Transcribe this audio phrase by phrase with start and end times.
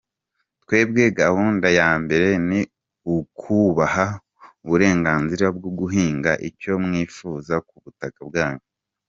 [0.63, 2.61] Twebwe gahunda ya mbere ni
[3.15, 4.05] ukubaha
[4.63, 8.63] uburenganzira bwo guhinga icyo mwifuza ku butaka bwanyu.